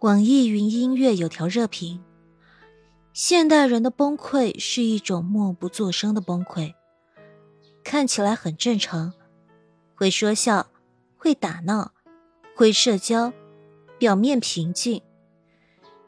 [0.00, 2.02] 网易云音乐有条热评：
[3.12, 6.72] 现代人的崩溃是一种默不作声的崩溃，
[7.84, 9.12] 看起来很正常，
[9.94, 10.68] 会说笑，
[11.18, 11.92] 会打闹，
[12.56, 13.34] 会社交，
[13.98, 15.02] 表面平静，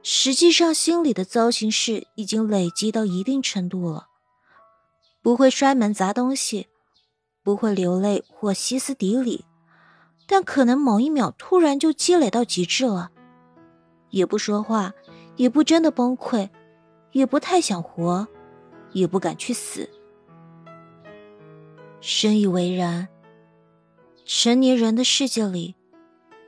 [0.03, 4.07] 实际上心里的糟心事已经累积到一定程度了。
[5.21, 6.69] 不会摔门砸东西，
[7.43, 9.45] 不会流泪或歇斯底里，
[10.27, 13.11] 但可能某一秒突然就积累到极致了。
[14.12, 14.93] 也不说话，
[15.36, 16.48] 也不真的崩溃，
[17.11, 18.29] 也不太想活，
[18.93, 19.88] 也不敢去死。
[22.00, 23.08] 深以为然。
[24.25, 25.75] 成年人的世界里，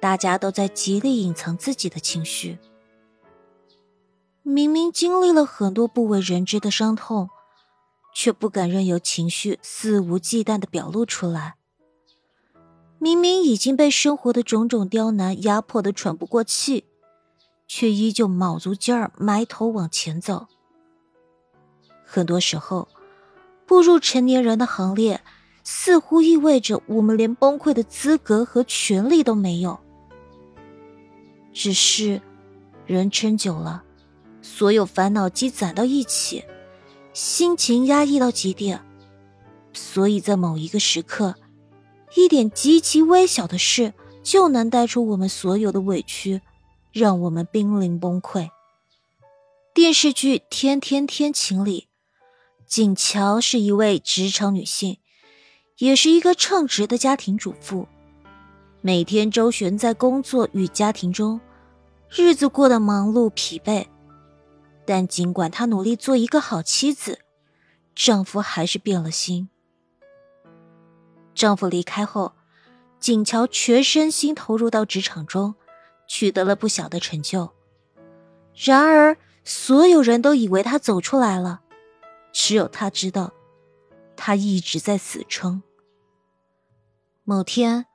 [0.01, 2.59] 大家都在极力隐藏自己的情绪。
[4.43, 7.31] 明明经历了很多不为人知的伤痛，
[8.15, 11.55] 却不敢任由情绪肆无忌惮的表露出来。
[12.99, 16.85] 明明已经被生活的种种刁难压迫的喘不过气。
[17.67, 20.47] 却依旧卯足劲儿埋头往前走。
[22.05, 22.89] 很多时候，
[23.67, 25.21] 步入成年人的行列，
[25.63, 29.79] 似乎意味着我们连崩溃的资格和权利都没有。
[31.53, 32.21] 只是，
[32.87, 33.83] 人撑久了，
[34.43, 36.45] 所有烦恼积攒到一起，
[37.13, 38.85] 心情压抑到极点，
[39.73, 41.35] 所以在某一个时刻，
[42.15, 46.43] 一点极其微小的事就能带出我们所有的委屈。
[46.95, 48.51] 让我们濒临崩溃。
[49.75, 51.89] 电视剧《天天天晴》里，
[52.67, 54.99] 景乔是一位职场女性，
[55.79, 57.89] 也是一个称职的家庭主妇，
[58.81, 61.41] 每天周旋在工作与家庭中，
[62.09, 63.87] 日子过得忙碌疲惫。
[64.87, 67.19] 但尽管她努力做一个好妻子，
[67.97, 69.49] 丈夫还是变了心。
[71.35, 72.35] 丈夫离开后，
[73.01, 75.57] 景乔全身心投入到职场中。
[76.07, 77.51] 取得了不小的成就，
[78.55, 81.63] 然而所有人都以为他走出来了，
[82.33, 83.33] 只有他知道，
[84.17, 85.63] 他一直在死撑。
[87.25, 87.87] 某天，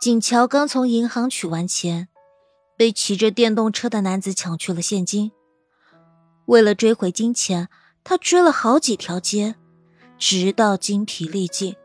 [0.00, 2.08] 景乔刚从银行取完钱，
[2.76, 5.32] 被骑着电动车的男子抢去了现金。
[6.46, 7.68] 为了追回金钱，
[8.02, 9.54] 他追了好几条街，
[10.18, 11.76] 直到精疲力尽，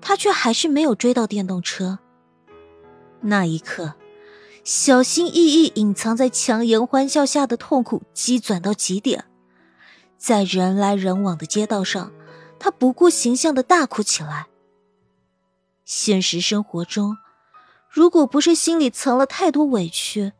[0.00, 1.98] 他却还是没有追到电动车。
[3.20, 3.94] 那一刻。
[4.64, 9.24] 小心翼翼隐藏在强颜欢笑下的痛苦积攒到极点，
[10.18, 12.12] 在人来人往的街道上，
[12.58, 14.46] 他不顾形象的大哭起来。
[15.84, 17.16] 现实生活中，
[17.88, 20.32] 如果不是心里藏了太多委屈，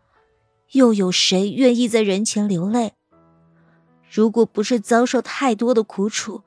[0.72, 2.92] 又有谁愿意在人前流泪？
[4.10, 6.42] 如果不是遭受太多的苦楚，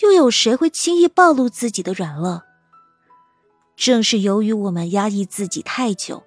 [0.00, 2.42] 又有谁会轻易暴露自己的软弱？
[3.76, 6.24] 正是由于我们压抑自己太久。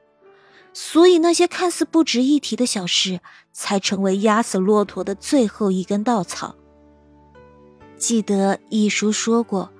[0.78, 3.22] 所以，那些看似不值一提的小事，
[3.53, 6.53] 才成为压死骆驼的最后一根稻草。
[7.96, 9.72] 记得一书说过，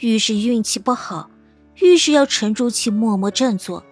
[0.00, 1.30] 遇事运气不好，
[1.76, 3.84] 遇事要沉住气，默默振作，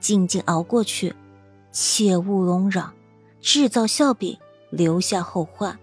[0.00, 1.14] 静静熬过去，
[1.70, 2.94] 切勿嚷嚷，
[3.42, 4.38] 制造笑柄，
[4.70, 5.78] 留下后患。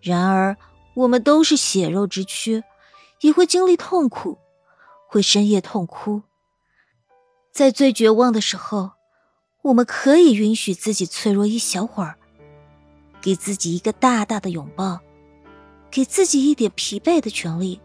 [0.00, 0.56] 然而，
[0.94, 2.64] 我们都是血肉之躯，
[3.20, 4.38] 也会经历痛苦，
[5.06, 6.22] 会深夜痛哭。
[7.52, 8.92] 在最绝望的时候，
[9.62, 12.16] 我们可以允许自己脆弱一小会儿，
[13.20, 15.00] 给自己一个大大的拥抱，
[15.90, 17.80] 给自己一点疲惫的权利。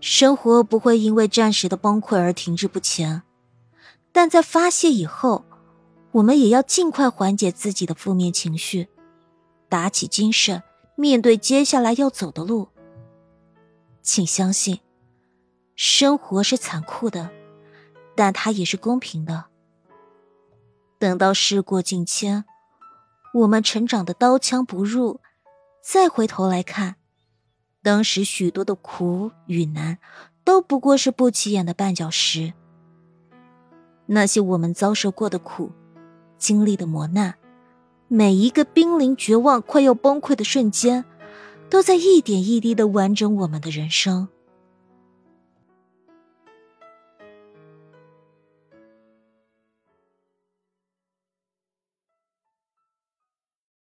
[0.00, 3.22] 生活不会因为暂时的崩溃而停滞不前，
[4.12, 5.44] 但在发泄以后，
[6.12, 8.88] 我们也要尽快缓解自己的负面情绪，
[9.68, 10.62] 打起精神
[10.94, 12.68] 面对接下来要走的路。
[14.02, 14.80] 请相信，
[15.74, 17.30] 生活是残酷的。
[18.14, 19.46] 但它也是公平的。
[20.98, 22.44] 等到事过境迁，
[23.34, 25.20] 我们成长的刀枪不入，
[25.82, 26.96] 再回头来看，
[27.82, 29.98] 当时许多的苦与难，
[30.44, 32.54] 都不过是不起眼的绊脚石。
[34.06, 35.72] 那些我们遭受过的苦，
[36.38, 37.34] 经历的磨难，
[38.08, 41.04] 每一个濒临绝望、快要崩溃的瞬间，
[41.68, 44.28] 都在一点一滴的完整我们的人生。